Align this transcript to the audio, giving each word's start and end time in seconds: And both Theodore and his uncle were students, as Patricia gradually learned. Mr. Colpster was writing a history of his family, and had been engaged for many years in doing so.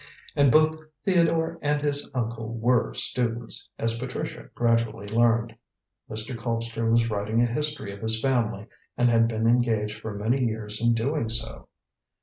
And 0.35 0.51
both 0.51 0.79
Theodore 1.05 1.59
and 1.61 1.79
his 1.79 2.09
uncle 2.15 2.55
were 2.57 2.95
students, 2.95 3.69
as 3.77 3.99
Patricia 3.99 4.49
gradually 4.55 5.05
learned. 5.05 5.55
Mr. 6.09 6.35
Colpster 6.35 6.89
was 6.89 7.07
writing 7.11 7.39
a 7.39 7.45
history 7.45 7.93
of 7.93 8.01
his 8.01 8.19
family, 8.19 8.65
and 8.97 9.11
had 9.11 9.27
been 9.27 9.45
engaged 9.45 10.01
for 10.01 10.15
many 10.15 10.43
years 10.43 10.81
in 10.83 10.95
doing 10.95 11.29
so. 11.29 11.67